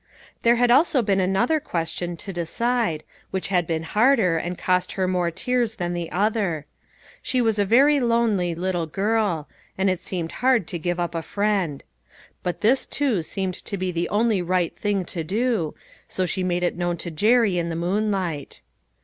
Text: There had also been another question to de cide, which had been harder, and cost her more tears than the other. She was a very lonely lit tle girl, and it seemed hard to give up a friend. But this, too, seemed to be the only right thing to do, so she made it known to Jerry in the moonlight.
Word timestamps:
There 0.41 0.55
had 0.55 0.71
also 0.71 1.03
been 1.03 1.19
another 1.19 1.59
question 1.59 2.17
to 2.17 2.33
de 2.33 2.47
cide, 2.47 3.03
which 3.29 3.49
had 3.49 3.67
been 3.67 3.83
harder, 3.83 4.35
and 4.35 4.57
cost 4.57 4.93
her 4.93 5.07
more 5.07 5.29
tears 5.29 5.75
than 5.75 5.93
the 5.93 6.11
other. 6.11 6.65
She 7.21 7.39
was 7.39 7.59
a 7.59 7.65
very 7.65 7.99
lonely 7.99 8.55
lit 8.55 8.71
tle 8.73 8.87
girl, 8.87 9.47
and 9.77 9.91
it 9.91 10.01
seemed 10.01 10.31
hard 10.41 10.65
to 10.69 10.79
give 10.79 10.99
up 10.99 11.13
a 11.13 11.21
friend. 11.21 11.83
But 12.41 12.61
this, 12.61 12.87
too, 12.87 13.21
seemed 13.21 13.53
to 13.63 13.77
be 13.77 13.91
the 13.91 14.09
only 14.09 14.41
right 14.41 14.75
thing 14.75 15.05
to 15.05 15.23
do, 15.23 15.75
so 16.07 16.25
she 16.25 16.41
made 16.43 16.63
it 16.63 16.75
known 16.75 16.97
to 16.97 17.11
Jerry 17.11 17.59
in 17.59 17.69
the 17.69 17.75
moonlight. 17.75 18.63